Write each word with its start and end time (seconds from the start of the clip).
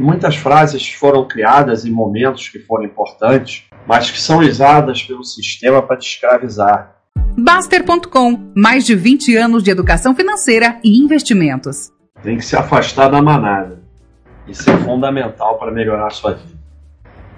Muitas 0.00 0.36
frases 0.36 0.88
foram 0.88 1.28
criadas 1.28 1.84
em 1.84 1.90
momentos 1.90 2.48
que 2.48 2.58
foram 2.60 2.84
importantes, 2.84 3.64
mas 3.86 4.10
que 4.10 4.18
são 4.18 4.38
usadas 4.38 5.02
pelo 5.02 5.22
sistema 5.22 5.82
para 5.82 5.98
te 5.98 6.08
escravizar. 6.08 6.96
Baster.com 7.36 8.52
mais 8.56 8.86
de 8.86 8.94
20 8.94 9.36
anos 9.36 9.62
de 9.62 9.70
educação 9.70 10.14
financeira 10.14 10.80
e 10.82 10.98
investimentos. 10.98 11.90
Tem 12.22 12.38
que 12.38 12.44
se 12.44 12.56
afastar 12.56 13.10
da 13.10 13.20
manada. 13.20 13.82
Isso 14.48 14.70
é 14.70 14.76
fundamental 14.78 15.58
para 15.58 15.70
melhorar 15.70 16.06
a 16.06 16.10
sua 16.10 16.32
vida. 16.32 16.58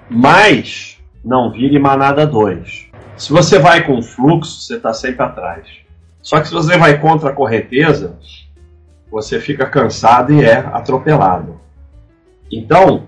Mas 0.09 0.97
não 1.25 1.51
vire 1.51 1.77
manada 1.77 2.25
2. 2.25 2.89
Se 3.17 3.33
você 3.33 3.59
vai 3.59 3.85
com 3.85 4.01
fluxo, 4.01 4.61
você 4.61 4.77
está 4.77 4.93
sempre 4.93 5.25
atrás. 5.25 5.67
Só 6.21 6.39
que 6.39 6.47
se 6.47 6.53
você 6.53 6.77
vai 6.77 7.01
contra 7.01 7.31
a 7.31 7.33
correnteza, 7.33 8.17
você 9.11 9.41
fica 9.41 9.65
cansado 9.65 10.31
e 10.31 10.45
é 10.45 10.59
atropelado. 10.71 11.64
Então, 12.55 13.03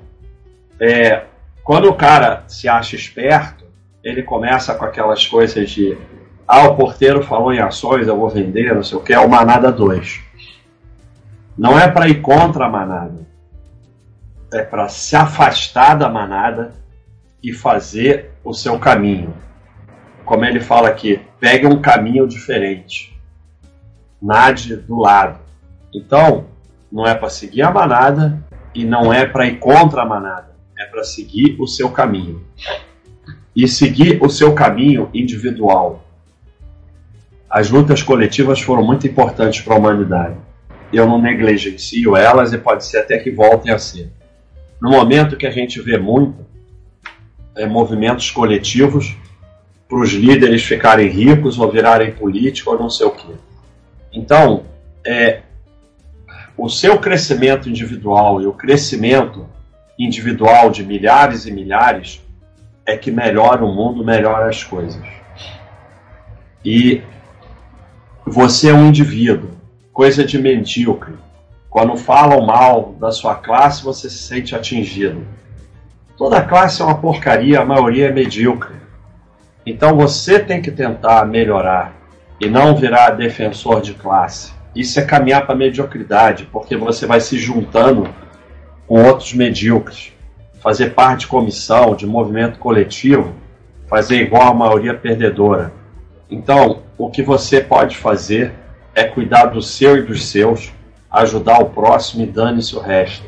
é, 0.78 1.24
quando 1.64 1.90
o 1.90 1.96
cara 1.96 2.44
se 2.50 2.68
acha 2.68 2.98
esperto, 2.98 3.64
ele 4.04 4.22
começa 4.22 4.76
com 4.76 4.84
aquelas 4.84 5.26
coisas 5.26 5.70
de 5.70 5.98
ah, 6.46 6.68
o 6.68 6.76
porteiro 6.76 7.24
falou 7.24 7.54
em 7.54 7.60
ações, 7.60 8.08
eu 8.08 8.18
vou 8.18 8.30
vender, 8.30 8.76
não 8.76 8.84
sei 8.84 8.98
o 8.98 9.02
que, 9.02 9.14
é 9.14 9.20
o 9.20 9.30
manada 9.30 9.72
2. 9.72 10.22
Não 11.58 11.80
é 11.80 11.90
para 11.90 12.10
ir 12.10 12.22
contra 12.22 12.66
a 12.66 12.70
manada, 12.70 13.26
é 14.54 14.64
para 14.64 14.90
se 14.90 15.16
afastar 15.16 15.96
da 15.96 16.10
manada 16.10 16.74
e 17.42 17.54
fazer 17.54 18.32
o 18.44 18.54
seu 18.54 18.78
caminho. 18.78 19.34
Como 20.26 20.44
ele 20.44 20.60
fala 20.60 20.90
aqui, 20.90 21.22
pegue 21.40 21.66
um 21.66 21.82
caminho 21.82 22.28
diferente. 22.28 23.18
Nade 24.22 24.76
do 24.76 24.98
lado. 25.00 25.40
Então, 25.94 26.48
não 26.92 27.08
é 27.08 27.16
para 27.16 27.30
seguir 27.30 27.62
a 27.62 27.72
manada, 27.72 28.42
e 28.78 28.86
não 28.86 29.12
é 29.12 29.26
para 29.26 29.48
ir 29.48 29.58
contra 29.58 30.04
a 30.04 30.06
manada, 30.06 30.52
é 30.78 30.86
para 30.86 31.04
seguir 31.04 31.56
o 31.60 31.66
seu 31.66 31.90
caminho. 31.90 32.46
E 33.56 33.68
seguir 33.68 34.24
o 34.24 34.30
seu 34.30 34.54
caminho 34.54 35.10
individual. 35.16 36.06
As 37.50 37.72
lutas 37.72 38.04
coletivas 38.04 38.62
foram 38.62 38.84
muito 38.84 39.08
importantes 39.08 39.62
para 39.62 39.74
a 39.74 39.80
humanidade. 39.80 40.36
Eu 40.94 41.08
não 41.08 41.20
negligencio 41.20 42.16
elas 42.16 42.54
e 42.54 42.60
pode 42.60 42.86
ser 42.86 43.00
até 43.00 43.18
que 43.18 43.32
voltem 43.32 43.74
a 43.74 43.80
ser. 43.80 44.12
No 44.80 44.92
momento 44.92 45.38
que 45.38 45.48
a 45.48 45.52
gente 45.52 45.82
vê 45.82 45.98
muito 45.98 46.46
é, 47.56 47.66
movimentos 47.66 48.30
coletivos 48.30 49.18
para 49.90 49.98
os 49.98 50.12
líderes 50.12 50.64
ficarem 50.64 51.10
ricos 51.10 51.58
ou 51.58 51.72
virarem 51.72 52.12
políticos 52.12 52.74
ou 52.74 52.80
não 52.80 52.92
sei 52.92 53.08
o 53.08 53.12
quê. 53.12 53.34
Então, 54.14 54.66
é, 55.04 55.42
o 56.58 56.68
seu 56.70 56.98
crescimento 56.98 57.70
individual 57.70 58.42
e 58.42 58.48
o 58.48 58.54
crescimento 58.54 59.48
individual 59.98 60.72
de 60.72 60.84
milhares 60.84 61.46
e 61.46 61.52
milhares 61.52 62.22
é 62.86 62.98
que 62.98 63.12
melhora 63.12 63.64
o 63.64 63.74
mundo, 63.74 64.04
melhora 64.04 64.50
as 64.50 64.64
coisas. 64.64 65.06
E 66.66 67.04
você 68.26 68.70
é 68.70 68.74
um 68.74 68.88
indivíduo, 68.88 69.52
coisa 69.94 70.26
de 70.26 70.40
medíocre. 70.40 71.14
Quando 71.70 71.96
falam 71.96 72.46
mal 72.46 72.96
da 73.00 73.12
sua 73.12 73.36
classe, 73.36 73.84
você 73.84 74.10
se 74.10 74.18
sente 74.18 74.56
atingido. 74.56 75.28
Toda 76.18 76.42
classe 76.42 76.82
é 76.82 76.86
uma 76.86 76.98
porcaria, 76.98 77.60
a 77.60 77.66
maioria 77.66 78.08
é 78.08 78.12
medíocre. 78.12 78.76
Então 79.64 79.96
você 79.96 80.40
tem 80.40 80.62
que 80.62 80.72
tentar 80.72 81.26
melhorar 81.28 81.94
e 82.42 82.50
não 82.50 82.76
virar 82.76 83.12
defensor 83.12 83.82
de 83.82 83.94
classe. 83.94 84.57
Isso 84.78 85.00
é 85.00 85.04
caminhar 85.04 85.44
para 85.44 85.56
a 85.56 85.58
mediocridade, 85.58 86.48
porque 86.52 86.78
você 86.78 87.08
vai 87.08 87.20
se 87.20 87.36
juntando 87.36 88.08
com 88.86 89.04
outros 89.04 89.34
medíocres. 89.34 90.14
Fazer 90.62 90.92
parte 90.92 91.22
de 91.22 91.28
comissão, 91.28 91.96
de 91.96 92.06
movimento 92.06 92.60
coletivo, 92.60 93.34
fazer 93.88 94.22
igual 94.22 94.44
a 94.44 94.54
maioria 94.54 94.94
perdedora. 94.94 95.74
Então, 96.30 96.84
o 96.96 97.10
que 97.10 97.24
você 97.24 97.60
pode 97.60 97.98
fazer 97.98 98.54
é 98.94 99.04
cuidar 99.04 99.46
do 99.46 99.64
seu 99.64 99.98
e 99.98 100.04
dos 100.04 100.28
seus, 100.28 100.72
ajudar 101.10 101.60
o 101.60 101.72
próximo 101.72 102.24
e 102.24 102.28
dane-se 102.28 102.76
o 102.76 102.80
resto. 102.80 103.26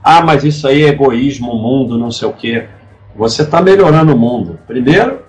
Ah, 0.00 0.22
mas 0.22 0.44
isso 0.44 0.68
aí 0.68 0.84
é 0.84 0.90
egoísmo, 0.90 1.56
mundo, 1.56 1.98
não 1.98 2.12
sei 2.12 2.28
o 2.28 2.32
quê. 2.32 2.68
Você 3.16 3.42
está 3.42 3.60
melhorando 3.60 4.14
o 4.14 4.18
mundo. 4.18 4.60
Primeiro, 4.64 5.22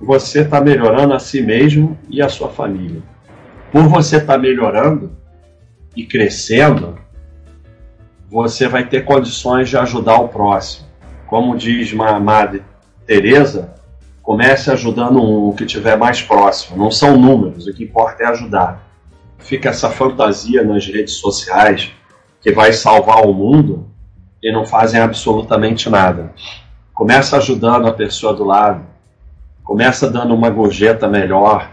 você 0.00 0.40
está 0.40 0.60
melhorando 0.60 1.14
a 1.14 1.20
si 1.20 1.40
mesmo 1.42 1.96
e 2.10 2.20
a 2.20 2.28
sua 2.28 2.48
família 2.48 3.02
por 3.72 3.88
você 3.88 4.16
estar 4.16 4.34
tá 4.34 4.38
melhorando 4.38 5.12
e 5.94 6.04
crescendo, 6.04 6.98
você 8.28 8.68
vai 8.68 8.86
ter 8.86 9.04
condições 9.04 9.68
de 9.68 9.76
ajudar 9.76 10.16
o 10.16 10.28
próximo. 10.28 10.86
Como 11.26 11.56
diz 11.56 11.92
Madre 11.92 12.62
Teresa, 13.06 13.74
comece 14.22 14.70
ajudando 14.70 15.22
um 15.22 15.52
que 15.52 15.64
estiver 15.64 15.96
mais 15.96 16.20
próximo. 16.22 16.76
Não 16.76 16.90
são 16.90 17.16
números, 17.16 17.66
o 17.66 17.72
que 17.72 17.84
importa 17.84 18.24
é 18.24 18.26
ajudar. 18.26 18.86
Fica 19.38 19.68
essa 19.68 19.90
fantasia 19.90 20.64
nas 20.64 20.86
redes 20.86 21.14
sociais 21.14 21.92
que 22.40 22.52
vai 22.52 22.72
salvar 22.72 23.26
o 23.26 23.32
mundo 23.32 23.88
e 24.42 24.52
não 24.52 24.64
fazem 24.64 25.00
absolutamente 25.00 25.88
nada. 25.88 26.32
Começa 26.92 27.36
ajudando 27.36 27.86
a 27.86 27.92
pessoa 27.92 28.32
do 28.32 28.44
lado, 28.44 28.84
começa 29.62 30.10
dando 30.10 30.34
uma 30.34 30.50
gorjeta 30.50 31.08
melhor, 31.08 31.70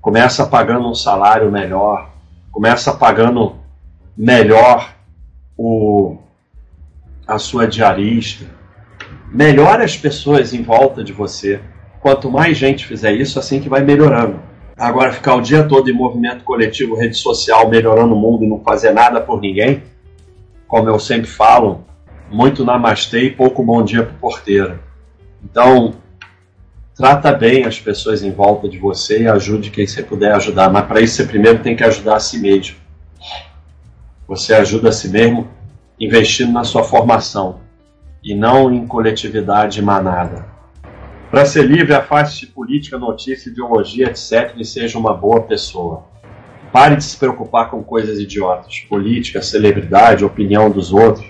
começa 0.00 0.46
pagando 0.46 0.88
um 0.88 0.94
salário 0.94 1.50
melhor, 1.50 2.10
começa 2.50 2.92
pagando 2.92 3.56
melhor 4.16 4.94
o, 5.56 6.16
a 7.26 7.38
sua 7.38 7.66
diarista, 7.66 8.46
melhore 9.30 9.82
as 9.82 9.96
pessoas 9.96 10.52
em 10.54 10.62
volta 10.62 11.04
de 11.04 11.12
você. 11.12 11.60
Quanto 12.00 12.30
mais 12.30 12.56
gente 12.56 12.86
fizer 12.86 13.12
isso, 13.12 13.38
assim 13.38 13.60
que 13.60 13.68
vai 13.68 13.82
melhorando. 13.82 14.40
Agora, 14.76 15.12
ficar 15.12 15.34
o 15.34 15.40
dia 15.40 15.64
todo 15.64 15.90
em 15.90 15.92
movimento 15.92 16.44
coletivo, 16.44 16.94
rede 16.94 17.16
social, 17.16 17.68
melhorando 17.68 18.14
o 18.14 18.18
mundo 18.18 18.44
e 18.44 18.48
não 18.48 18.60
fazer 18.60 18.92
nada 18.92 19.20
por 19.20 19.40
ninguém, 19.40 19.82
como 20.68 20.88
eu 20.88 20.98
sempre 21.00 21.26
falo, 21.26 21.84
muito 22.30 22.64
namastê 22.64 23.24
e 23.24 23.30
pouco 23.30 23.64
bom 23.64 23.82
dia 23.82 24.04
pro 24.04 24.14
porteiro. 24.14 24.78
Então, 25.42 25.94
trata 26.98 27.30
bem 27.30 27.64
as 27.64 27.78
pessoas 27.78 28.24
em 28.24 28.32
volta 28.32 28.68
de 28.68 28.76
você 28.76 29.22
e 29.22 29.28
ajude 29.28 29.70
quem 29.70 29.86
você 29.86 30.02
puder 30.02 30.34
ajudar. 30.34 30.68
Mas 30.68 30.84
para 30.84 31.00
isso 31.00 31.14
você 31.14 31.24
primeiro 31.24 31.62
tem 31.62 31.76
que 31.76 31.84
ajudar 31.84 32.16
a 32.16 32.20
si 32.20 32.40
mesmo. 32.40 32.76
Você 34.26 34.52
ajuda 34.52 34.88
a 34.88 34.92
si 34.92 35.08
mesmo 35.08 35.48
investindo 36.00 36.52
na 36.52 36.64
sua 36.64 36.82
formação 36.82 37.60
e 38.22 38.34
não 38.34 38.72
em 38.72 38.84
coletividade 38.84 39.80
manada. 39.80 40.44
Para 41.30 41.46
ser 41.46 41.66
livre, 41.66 41.94
afaste 41.94 42.46
de 42.46 42.52
política, 42.52 42.98
notícia, 42.98 43.48
ideologia, 43.48 44.06
etc. 44.08 44.54
e 44.56 44.64
seja 44.64 44.98
uma 44.98 45.14
boa 45.14 45.42
pessoa. 45.42 46.04
Pare 46.72 46.96
de 46.96 47.04
se 47.04 47.16
preocupar 47.16 47.70
com 47.70 47.80
coisas 47.80 48.18
idiotas. 48.18 48.80
Política, 48.88 49.40
celebridade, 49.40 50.24
opinião 50.24 50.68
dos 50.68 50.92
outros. 50.92 51.26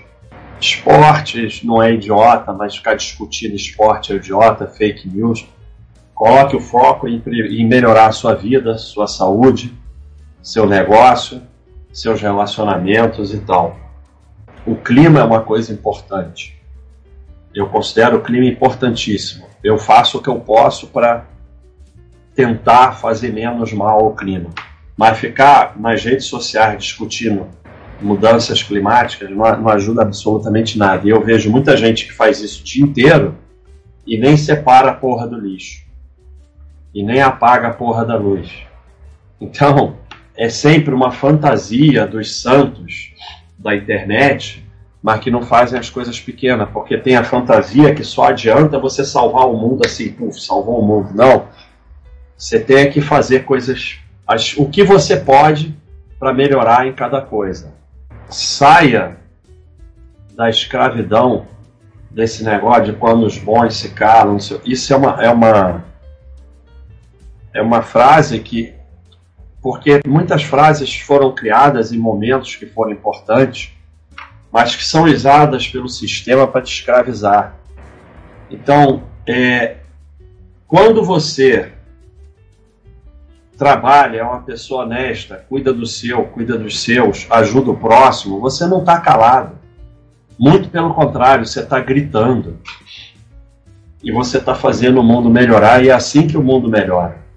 Esportes 0.59 1.63
não 1.63 1.81
é 1.81 1.93
idiota, 1.93 2.51
mas 2.53 2.75
ficar 2.75 2.95
discutindo 2.95 3.55
esporte 3.55 4.11
é 4.11 4.15
idiota, 4.15 4.65
fake 4.65 5.07
news. 5.07 5.45
Coloque 6.19 6.53
o 6.53 6.59
foco 6.59 7.07
em, 7.07 7.23
em 7.25 7.65
melhorar 7.65 8.07
a 8.07 8.11
sua 8.11 8.35
vida, 8.35 8.77
sua 8.77 9.07
saúde, 9.07 9.73
seu 10.43 10.65
negócio, 10.65 11.41
seus 11.93 12.21
relacionamentos 12.21 13.33
e 13.33 13.39
tal. 13.39 13.79
O 14.65 14.75
clima 14.75 15.21
é 15.21 15.23
uma 15.23 15.39
coisa 15.43 15.71
importante. 15.71 16.61
Eu 17.55 17.69
considero 17.69 18.17
o 18.17 18.21
clima 18.21 18.45
importantíssimo. 18.47 19.45
Eu 19.63 19.77
faço 19.77 20.17
o 20.17 20.21
que 20.21 20.27
eu 20.27 20.37
posso 20.41 20.87
para 20.87 21.25
tentar 22.35 22.97
fazer 22.97 23.31
menos 23.31 23.71
mal 23.71 24.01
ao 24.01 24.13
clima. 24.13 24.49
Mas 24.97 25.19
ficar 25.19 25.79
nas 25.79 26.03
redes 26.03 26.25
sociais 26.25 26.83
discutindo 26.83 27.47
mudanças 28.01 28.61
climáticas 28.61 29.29
não, 29.29 29.61
não 29.61 29.69
ajuda 29.69 30.01
absolutamente 30.01 30.77
nada. 30.77 31.07
E 31.07 31.11
eu 31.11 31.23
vejo 31.23 31.49
muita 31.49 31.77
gente 31.77 32.05
que 32.05 32.11
faz 32.11 32.41
isso 32.41 32.59
o 32.59 32.65
dia 32.65 32.83
inteiro 32.83 33.37
e 34.05 34.17
nem 34.17 34.35
separa 34.35 34.89
a 34.89 34.93
porra 34.93 35.25
do 35.25 35.39
lixo 35.39 35.87
e 36.93 37.03
nem 37.03 37.21
apaga 37.21 37.67
a 37.67 37.73
porra 37.73 38.05
da 38.05 38.15
luz. 38.15 38.63
Então, 39.39 39.97
é 40.35 40.49
sempre 40.49 40.93
uma 40.93 41.11
fantasia 41.11 42.05
dos 42.05 42.41
santos 42.41 43.13
da 43.57 43.75
internet, 43.75 44.65
mas 45.01 45.19
que 45.19 45.31
não 45.31 45.41
fazem 45.41 45.79
as 45.79 45.89
coisas 45.89 46.19
pequenas, 46.19 46.69
porque 46.69 46.97
tem 46.97 47.15
a 47.15 47.23
fantasia 47.23 47.93
que 47.93 48.03
só 48.03 48.25
adianta 48.25 48.79
você 48.79 49.03
salvar 49.05 49.47
o 49.47 49.57
mundo 49.57 49.81
assim, 49.85 50.11
puf, 50.11 50.39
salvou 50.39 50.79
o 50.79 50.85
mundo. 50.85 51.09
Não. 51.13 51.47
Você 52.37 52.59
tem 52.59 52.89
que 52.89 53.01
fazer 53.01 53.45
coisas, 53.45 53.99
as, 54.25 54.55
o 54.57 54.69
que 54.69 54.83
você 54.83 55.17
pode 55.17 55.77
para 56.17 56.33
melhorar 56.33 56.87
em 56.87 56.93
cada 56.93 57.21
coisa. 57.21 57.73
Saia 58.29 59.17
da 60.35 60.49
escravidão 60.49 61.47
desse 62.09 62.43
negócio 62.43 62.85
de 62.85 62.93
quando 62.93 63.25
os 63.25 63.37
bons 63.37 63.75
se 63.75 63.89
calam. 63.89 64.37
Isso 64.65 64.93
é 64.93 64.97
uma, 64.97 65.23
é 65.23 65.29
uma 65.29 65.83
é 67.53 67.61
uma 67.61 67.81
frase 67.81 68.39
que, 68.39 68.73
porque 69.61 70.01
muitas 70.05 70.43
frases 70.43 70.99
foram 70.99 71.33
criadas 71.33 71.91
em 71.91 71.97
momentos 71.97 72.55
que 72.55 72.65
foram 72.65 72.91
importantes, 72.91 73.73
mas 74.51 74.75
que 74.75 74.85
são 74.85 75.03
usadas 75.03 75.67
pelo 75.67 75.87
sistema 75.87 76.47
para 76.47 76.61
te 76.61 76.73
escravizar. 76.73 77.55
Então, 78.49 79.03
é, 79.27 79.77
quando 80.67 81.03
você 81.03 81.71
trabalha, 83.57 84.19
é 84.19 84.23
uma 84.23 84.41
pessoa 84.41 84.85
honesta, 84.85 85.45
cuida 85.49 85.73
do 85.73 85.85
seu, 85.85 86.23
cuida 86.23 86.57
dos 86.57 86.81
seus, 86.81 87.27
ajuda 87.29 87.71
o 87.71 87.77
próximo, 87.77 88.39
você 88.39 88.65
não 88.65 88.79
está 88.79 88.99
calado. 88.99 89.57
Muito 90.39 90.69
pelo 90.69 90.93
contrário, 90.93 91.45
você 91.45 91.59
está 91.59 91.79
gritando. 91.81 92.57
E 94.01 94.13
você 94.13 94.37
está 94.37 94.55
fazendo 94.55 95.01
o 95.01 95.03
mundo 95.03 95.29
melhorar, 95.29 95.83
e 95.83 95.89
é 95.89 95.91
assim 95.91 96.25
que 96.25 96.37
o 96.37 96.41
mundo 96.41 96.69
melhora. 96.69 97.28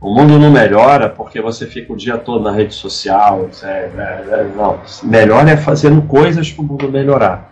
O 0.00 0.14
mundo 0.14 0.38
não 0.38 0.50
melhora 0.50 1.10
porque 1.10 1.42
você 1.42 1.66
fica 1.66 1.92
o 1.92 1.96
dia 1.96 2.16
todo 2.16 2.42
na 2.42 2.52
rede 2.52 2.72
social. 2.72 3.50
É, 3.62 3.90
não. 4.56 4.80
Melhor 5.02 5.46
é 5.46 5.58
fazendo 5.58 6.00
coisas 6.02 6.50
para 6.50 6.62
o 6.62 6.66
mundo 6.66 6.90
melhorar. 6.90 7.50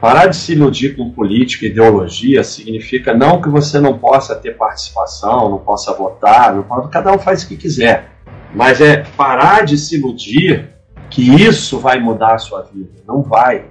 Parar 0.00 0.26
de 0.26 0.36
se 0.36 0.52
iludir 0.52 0.94
com 0.96 1.10
política 1.10 1.66
e 1.66 1.68
ideologia 1.68 2.44
significa 2.44 3.12
não 3.12 3.42
que 3.42 3.48
você 3.48 3.80
não 3.80 3.98
possa 3.98 4.36
ter 4.36 4.56
participação, 4.56 5.50
não 5.50 5.58
possa 5.58 5.92
votar, 5.92 6.54
não 6.54 6.62
pode, 6.62 6.88
cada 6.88 7.12
um 7.12 7.18
faz 7.18 7.42
o 7.42 7.48
que 7.48 7.56
quiser. 7.56 8.10
Mas 8.54 8.80
é 8.80 8.98
parar 9.16 9.64
de 9.64 9.76
se 9.76 9.96
iludir 9.96 10.68
que 11.10 11.42
isso 11.42 11.80
vai 11.80 11.98
mudar 11.98 12.34
a 12.34 12.38
sua 12.38 12.62
vida. 12.62 12.92
Não 13.08 13.22
vai. 13.22 13.64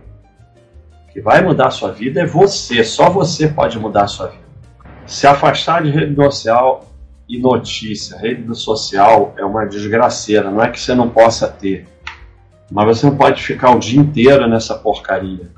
O 1.08 1.14
que 1.14 1.22
vai 1.22 1.42
mudar 1.42 1.68
a 1.68 1.72
sua 1.72 1.94
vida 1.94 2.20
é 2.20 2.26
você. 2.26 2.84
Só 2.84 3.10
você 3.10 3.48
pode 3.48 3.80
mudar 3.80 4.04
a 4.04 4.08
sua 4.08 4.28
vida. 4.28 4.44
Se 5.06 5.26
afastar 5.26 5.82
de 5.84 5.92
rede 5.92 6.14
social 6.16 6.95
e 7.28 7.40
notícia. 7.40 8.18
Rede 8.18 8.56
social 8.58 9.34
é 9.38 9.44
uma 9.44 9.66
desgraceira. 9.66 10.52
Não 10.52 10.64
é 10.64 10.70
que 10.70 10.80
você 10.80 10.94
não 10.94 11.10
possa 11.10 11.48
ter. 11.48 11.88
Mas 12.72 12.86
você 12.86 13.06
não 13.06 13.16
pode 13.16 13.42
ficar 13.44 13.72
o 13.72 13.80
dia 13.80 14.00
inteiro 14.00 14.48
nessa 14.48 14.76
porcaria 14.76 15.50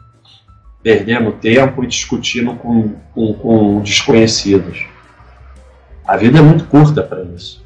perdendo 0.87 1.33
tempo 1.33 1.83
e 1.83 1.87
discutindo 1.87 2.53
com, 2.55 2.93
com, 3.13 3.33
com 3.33 3.81
desconhecidos. 3.81 4.85
A 6.07 6.15
vida 6.15 6.39
é 6.39 6.41
muito 6.41 6.63
curta 6.63 7.03
para 7.03 7.23
isso. 7.23 7.61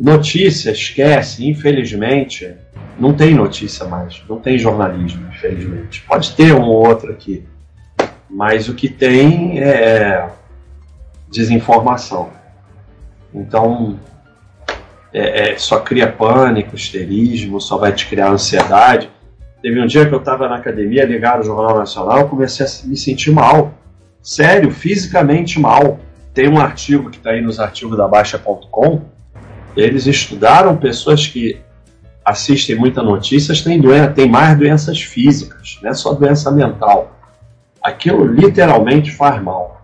Notícia, 0.00 0.72
esquece, 0.72 1.48
infelizmente, 1.48 2.56
não 2.98 3.14
tem 3.14 3.34
notícia 3.34 3.86
mais, 3.86 4.20
não 4.28 4.40
tem 4.40 4.58
jornalismo, 4.58 5.28
infelizmente. 5.28 6.02
Pode 6.02 6.34
ter 6.34 6.52
um 6.54 6.64
ou 6.64 6.86
outro 6.86 7.12
aqui, 7.12 7.44
mas 8.28 8.68
o 8.68 8.74
que 8.74 8.88
tem 8.88 9.60
é 9.60 10.28
desinformação. 11.30 12.30
Então, 13.36 13.98
é, 15.12 15.52
é, 15.52 15.58
só 15.58 15.80
cria 15.80 16.10
pânico, 16.10 16.74
histerismo, 16.74 17.60
só 17.60 17.76
vai 17.76 17.92
te 17.92 18.06
criar 18.06 18.30
ansiedade. 18.30 19.10
Teve 19.60 19.80
um 19.80 19.86
dia 19.86 20.06
que 20.06 20.14
eu 20.14 20.18
estava 20.18 20.48
na 20.48 20.56
academia, 20.56 21.04
ligado 21.04 21.38
ao 21.38 21.44
Jornal 21.44 21.78
Nacional, 21.78 22.20
eu 22.20 22.28
comecei 22.28 22.64
a 22.64 22.88
me 22.88 22.96
sentir 22.96 23.30
mal. 23.30 23.74
Sério, 24.22 24.70
fisicamente 24.70 25.60
mal. 25.60 26.00
Tem 26.32 26.48
um 26.48 26.58
artigo 26.58 27.10
que 27.10 27.18
está 27.18 27.30
aí 27.30 27.40
nos 27.40 27.60
artigos 27.60 27.96
da 27.96 28.08
Baixa.com. 28.08 29.02
Eles 29.76 30.06
estudaram 30.06 30.76
pessoas 30.76 31.26
que 31.26 31.60
assistem 32.24 32.74
muitas 32.74 33.04
notícias, 33.04 33.62
têm, 33.62 33.80
doença, 33.80 34.10
têm 34.10 34.28
mais 34.28 34.58
doenças 34.58 35.00
físicas, 35.00 35.78
não 35.82 35.90
é 35.90 35.94
só 35.94 36.12
doença 36.12 36.50
mental. 36.50 37.14
Aquilo 37.82 38.26
literalmente 38.26 39.12
faz 39.12 39.40
mal. 39.40 39.75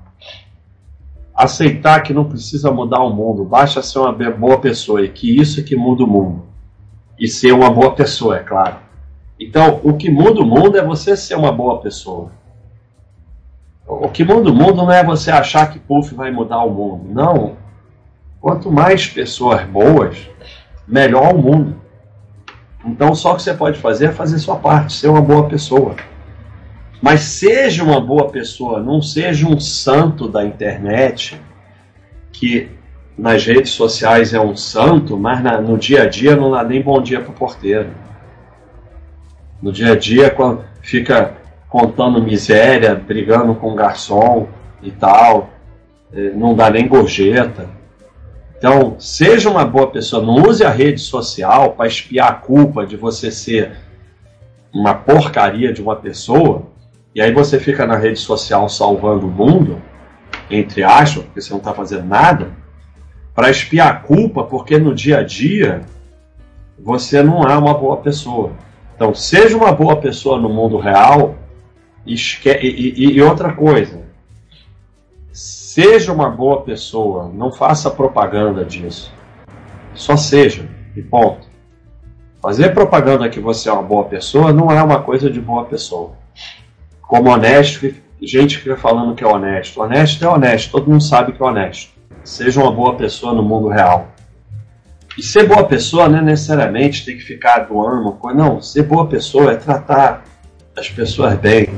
Aceitar 1.43 2.01
que 2.05 2.15
não 2.15 2.25
precisa 2.25 2.71
mudar 2.71 3.01
o 3.01 3.13
mundo, 3.13 3.45
basta 3.45 3.83
ser 3.83 3.99
uma 3.99 4.13
boa 4.13 4.61
pessoa 4.61 5.03
e 5.03 5.09
que 5.09 5.41
isso 5.41 5.59
é 5.59 5.63
que 5.65 5.75
muda 5.75 6.05
o 6.05 6.07
mundo. 6.07 6.45
E 7.19 7.27
ser 7.27 7.51
uma 7.53 7.69
boa 7.69 7.97
pessoa, 7.97 8.37
é 8.37 8.39
claro. 8.39 8.77
Então, 9.41 9.81
o 9.83 9.95
que 9.95 10.09
muda 10.09 10.41
o 10.41 10.47
mundo 10.47 10.79
é 10.79 10.85
você 10.85 11.17
ser 11.17 11.35
uma 11.35 11.51
boa 11.51 11.81
pessoa. 11.81 12.31
O 13.85 14.09
que 14.09 14.23
muda 14.23 14.51
o 14.51 14.55
mundo 14.55 14.77
não 14.77 14.93
é 14.93 15.03
você 15.03 15.33
achar 15.33 15.69
que 15.69 15.81
Puff 15.81 16.15
vai 16.15 16.31
mudar 16.31 16.63
o 16.63 16.71
mundo. 16.71 17.13
Não. 17.13 17.57
Quanto 18.41 18.71
mais 18.71 19.09
pessoas 19.09 19.65
boas, 19.65 20.17
melhor 20.87 21.35
o 21.35 21.39
mundo. 21.39 21.75
Então, 22.87 23.17
só 23.17 23.33
o 23.33 23.37
que 23.37 23.43
você 23.43 23.53
pode 23.53 23.81
fazer 23.81 24.07
é 24.07 24.13
fazer 24.13 24.39
sua 24.39 24.57
parte, 24.57 24.93
ser 24.93 25.09
uma 25.09 25.21
boa 25.21 25.49
pessoa. 25.49 25.97
Mas 27.03 27.21
seja 27.23 27.83
uma 27.83 28.01
boa 28.01 28.31
pessoa, 28.31 28.81
não 28.81 29.03
seja 29.03 29.47
um 29.47 29.59
santo 29.61 30.29
da 30.29 30.45
internet 30.45 31.39
que 32.33 32.71
nas 33.19 33.45
redes 33.45 33.73
sociais 33.73 34.33
é 34.33 34.41
um 34.41 34.57
santo, 34.57 35.19
mas 35.19 35.43
na, 35.43 35.61
no 35.61 35.77
dia 35.77 36.05
a 36.05 36.09
dia 36.09 36.35
não 36.35 36.53
dá 36.53 36.65
nem 36.65 36.81
bom 36.81 37.03
dia 37.03 37.21
para 37.21 37.31
o 37.31 37.35
porteiro 37.35 37.91
no 39.63 39.71
dia 39.71 39.93
a 39.93 39.97
dia 39.97 40.35
fica 40.83 41.37
contando 41.69 42.21
miséria, 42.21 42.97
brigando 42.97 43.55
com 43.55 43.71
o 43.71 43.75
garçom 43.77 44.49
e 44.83 44.91
tal, 44.91 45.51
é, 46.13 46.31
não 46.31 46.55
dá 46.55 46.69
nem 46.69 46.89
gorjeta. 46.89 47.71
Então, 48.59 48.97
seja 48.99 49.49
uma 49.49 49.65
boa 49.65 49.87
pessoa, 49.87 50.23
não 50.23 50.49
use 50.49 50.65
a 50.65 50.71
rede 50.71 51.01
social 51.01 51.73
para 51.73 51.87
espiar 51.87 52.31
a 52.31 52.35
culpa 52.35 52.85
de 52.85 52.97
você 52.97 53.31
ser 53.31 53.73
uma 54.75 54.95
porcaria 54.95 55.73
de 55.73 55.81
uma 55.81 55.97
pessoa, 55.97 56.72
e 57.15 57.21
aí 57.21 57.33
você 57.33 57.59
fica 57.59 57.87
na 57.87 57.97
rede 57.97 58.19
social 58.19 58.69
salvando 58.69 59.27
o 59.27 59.31
mundo, 59.31 59.81
entre 60.51 60.83
aspas, 60.83 61.25
porque 61.25 61.41
você 61.41 61.51
não 61.51 61.59
está 61.59 61.75
fazendo 61.75 62.07
nada, 62.07 62.51
para 63.35 63.51
espiar 63.51 63.89
a 63.89 63.97
culpa, 63.97 64.45
porque 64.45 64.79
no 64.79 64.95
dia 64.95 65.19
a 65.19 65.23
dia 65.23 65.83
você 66.79 67.23
não 67.23 67.45
é 67.45 67.57
uma 67.57 67.75
boa 67.75 67.99
pessoa. 67.99 68.53
Então, 68.95 69.15
seja 69.15 69.57
uma 69.57 69.73
boa 69.73 69.97
pessoa 69.97 70.39
no 70.39 70.49
mundo 70.49 70.79
real 70.79 71.37
e, 72.07 72.15
e, 72.15 73.13
e 73.13 73.23
outra 73.23 73.53
coisa, 73.53 74.03
seja 75.33 76.13
uma 76.13 76.29
boa 76.29 76.63
pessoa, 76.63 77.31
não 77.33 77.53
faça 77.53 77.91
propaganda 77.91 78.65
disso. 78.65 79.13
Só 79.95 80.17
seja, 80.17 80.69
e 80.97 81.03
ponto. 81.03 81.47
Fazer 82.41 82.71
propaganda 82.71 83.29
que 83.29 83.39
você 83.39 83.69
é 83.69 83.73
uma 83.73 83.83
boa 83.83 84.05
pessoa 84.05 84.53
não 84.53 84.71
é 84.71 84.83
uma 84.83 85.01
coisa 85.03 85.31
de 85.31 85.41
boa 85.41 85.65
pessoa. 85.65 86.22
Como 87.13 87.29
honesto, 87.29 87.95
gente 88.23 88.57
fica 88.57 88.75
falando 88.75 89.15
que 89.15 89.23
é 89.23 89.27
honesto. 89.27 89.79
Honesto 89.83 90.25
é 90.25 90.29
honesto, 90.29 90.71
todo 90.73 90.91
mundo 90.91 91.03
sabe 91.03 91.33
que 91.33 91.43
é 91.43 91.45
honesto. 91.45 91.93
Seja 92.25 92.59
uma 92.59 92.73
boa 92.73 92.97
pessoa 92.97 93.35
no 93.35 93.43
mundo 93.43 93.69
real. 93.69 94.09
E 95.19 95.23
ser 95.23 95.47
boa 95.47 95.63
pessoa 95.63 96.09
não 96.09 96.21
é 96.21 96.23
necessariamente 96.23 97.05
ter 97.05 97.13
que 97.13 97.21
ficar 97.21 97.67
doando 97.69 98.01
uma 98.01 98.13
coisa. 98.13 98.39
Não, 98.39 98.63
ser 98.63 98.85
boa 98.85 99.07
pessoa 99.07 99.53
é 99.53 99.57
tratar 99.57 100.25
as 100.75 100.89
pessoas 100.89 101.35
bem. 101.35 101.69